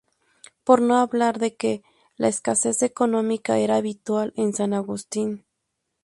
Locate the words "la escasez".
2.17-2.81